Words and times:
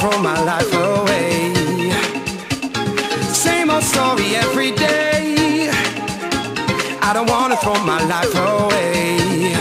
throw 0.00 0.18
my 0.22 0.38
life 0.44 0.72
away. 0.72 1.52
Same 3.44 3.70
old 3.70 3.82
story 3.82 4.34
every 4.34 4.70
day. 4.72 5.68
I 7.02 7.10
don't 7.12 7.28
wanna 7.28 7.56
throw 7.56 7.78
my 7.92 8.00
life 8.14 8.34
away. 8.34 9.54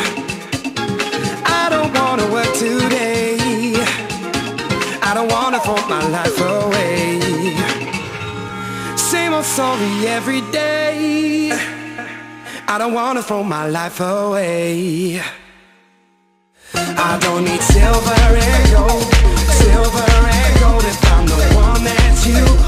I 1.61 1.67
don't 1.73 1.91
wanna 1.93 2.25
work 2.31 2.51
today. 2.53 3.75
I 5.09 5.11
don't 5.13 5.29
wanna 5.29 5.59
throw 5.59 5.81
my 5.95 6.03
life 6.17 6.39
away. 6.39 7.19
Same 8.95 9.33
old 9.33 9.43
story 9.43 10.07
every 10.07 10.41
day. 10.51 11.51
I 12.73 12.77
don't 12.77 12.93
wanna 12.93 13.21
throw 13.23 13.43
my 13.43 13.67
life 13.67 13.99
away. 13.99 15.21
I 17.09 17.17
don't 17.25 17.43
need 17.43 17.61
silver 17.61 18.21
and 18.51 18.65
gold, 18.75 19.07
you 22.29 22.58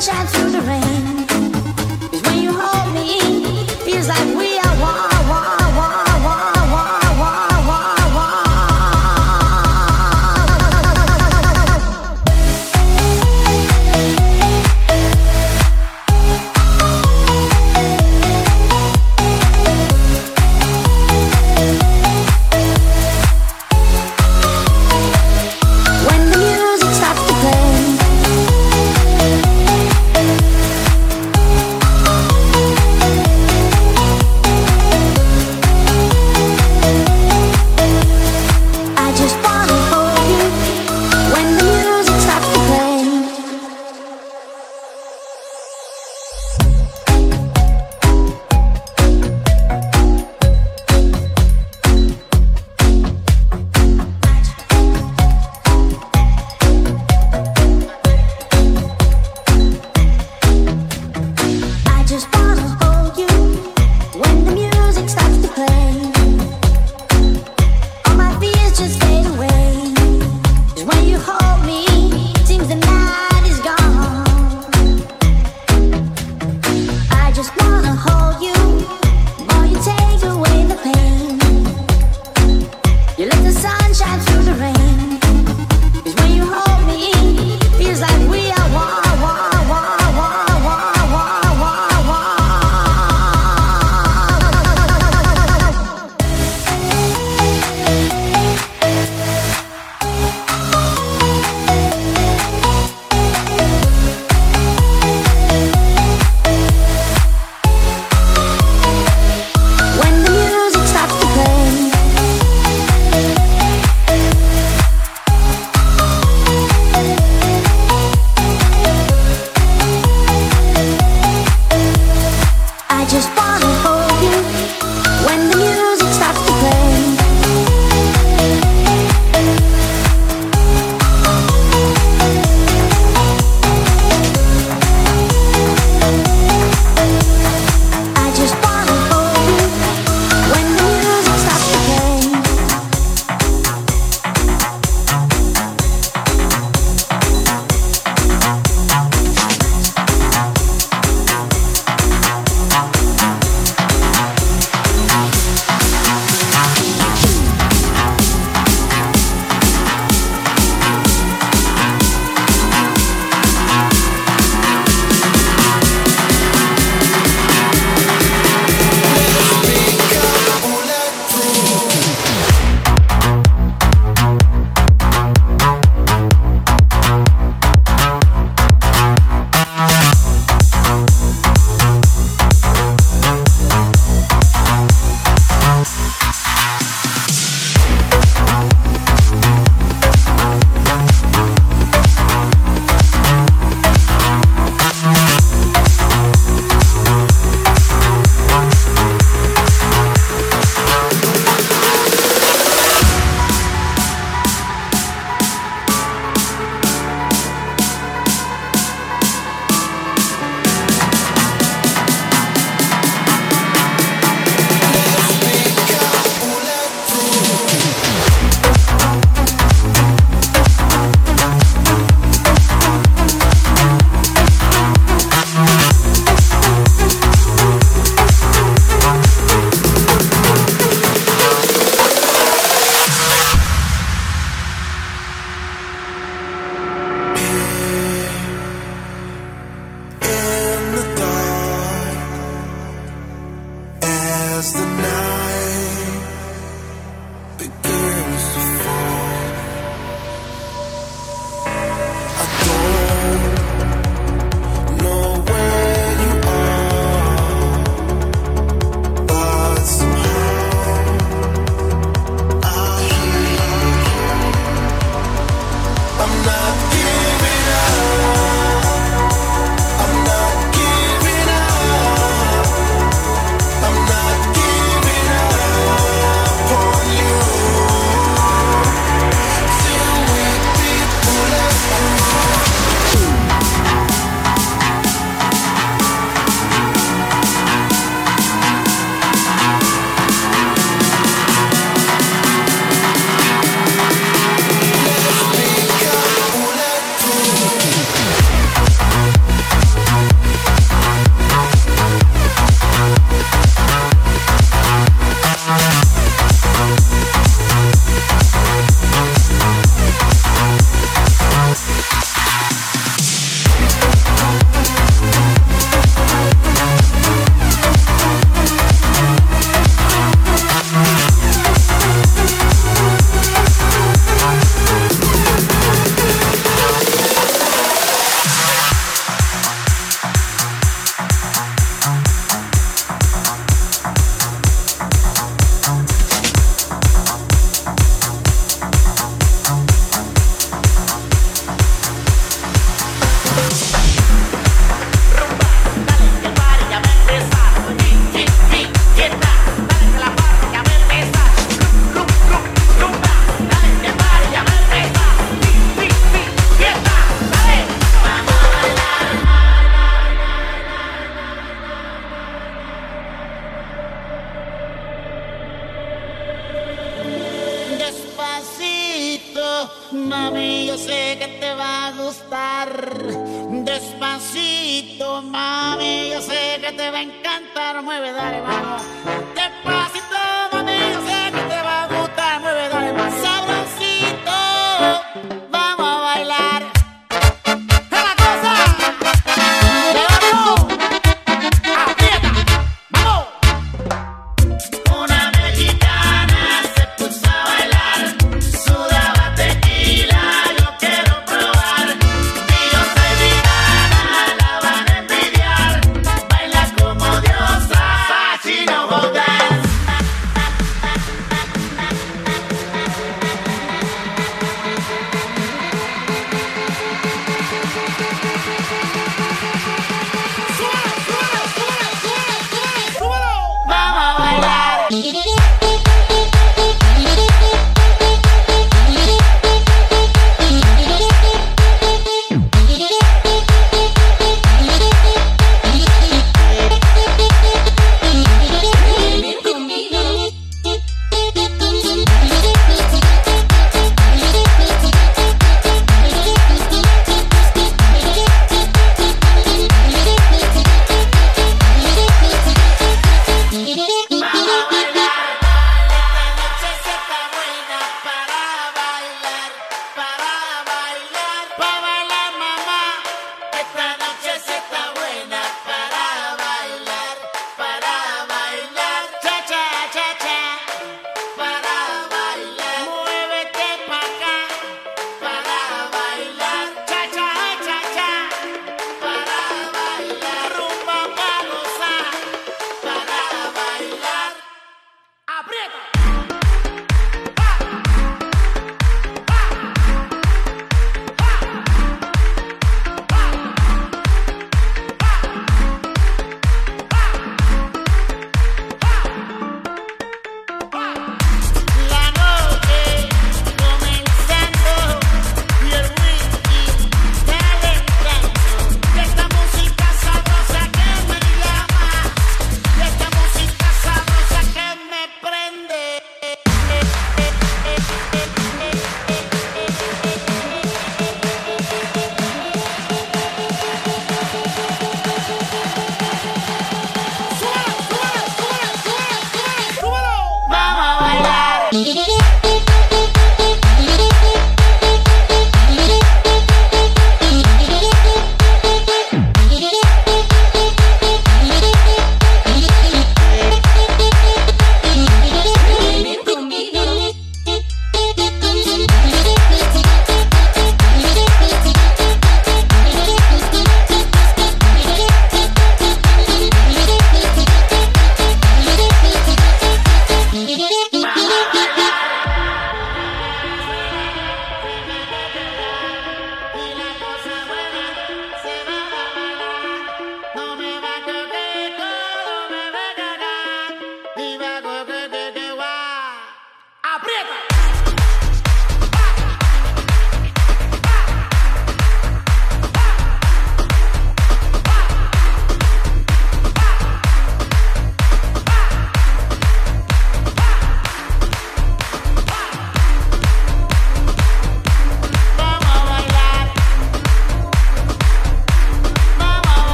sunshine 0.00 0.26
through 0.26 0.50
the 0.50 0.60
rain. 0.60 0.85